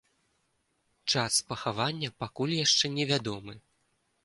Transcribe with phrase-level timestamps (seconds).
[1.11, 3.53] Час пахавання пакуль яшчэ невядомы.